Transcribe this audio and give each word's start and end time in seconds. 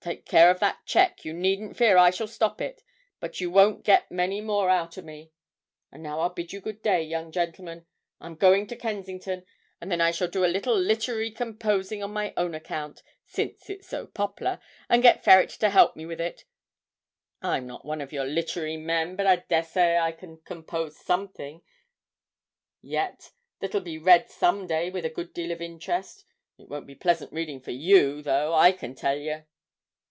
Take 0.00 0.24
care 0.24 0.52
of 0.52 0.60
that 0.60 0.86
cheque, 0.86 1.24
you 1.24 1.32
needn't 1.32 1.76
fear 1.76 1.96
I 1.96 2.10
shall 2.10 2.28
stop 2.28 2.60
it, 2.60 2.84
but 3.18 3.40
you 3.40 3.50
won't 3.50 3.82
get 3.84 4.08
many 4.08 4.40
more 4.40 4.70
out 4.70 4.96
o' 4.96 5.02
me. 5.02 5.32
And 5.90 6.00
now 6.00 6.20
I'll 6.20 6.30
bid 6.30 6.52
you 6.52 6.60
good 6.60 6.80
day, 6.80 7.02
young 7.02 7.32
gentleman; 7.32 7.86
I'm 8.20 8.36
goin' 8.36 8.68
to 8.68 8.76
Kensington, 8.76 9.44
and 9.80 9.90
then 9.90 10.00
I 10.00 10.12
shall 10.12 10.28
do 10.28 10.44
a 10.44 10.46
little 10.54 10.78
littery 10.78 11.32
composing 11.32 12.04
on 12.04 12.12
my 12.12 12.32
own 12.36 12.54
account, 12.54 13.02
since 13.24 13.68
it's 13.68 13.88
so 13.88 14.06
pop'lar, 14.06 14.60
and 14.88 15.02
get 15.02 15.24
Ferret 15.24 15.50
to 15.58 15.70
help 15.70 15.96
me 15.96 16.06
with 16.06 16.20
it. 16.20 16.44
I'm 17.42 17.66
not 17.66 17.84
one 17.84 18.00
of 18.00 18.12
your 18.12 18.26
littery 18.26 18.76
men, 18.76 19.16
but 19.16 19.26
I 19.26 19.34
dessey 19.48 19.96
I 19.98 20.12
can 20.12 20.36
compose 20.42 20.96
something 21.00 21.62
yet 22.80 23.32
that'll 23.58 23.80
be 23.80 23.98
read 23.98 24.30
some 24.30 24.68
day 24.68 24.88
with 24.88 25.04
a 25.04 25.10
good 25.10 25.34
deal 25.34 25.50
of 25.50 25.60
interest; 25.60 26.24
it 26.58 26.68
won't 26.68 26.86
be 26.86 26.94
pleasant 26.94 27.32
reading 27.32 27.58
for 27.58 27.72
you, 27.72 28.22
though, 28.22 28.54
I 28.54 28.70
can 28.70 28.94
tell 28.94 29.16
yer!' 29.18 29.48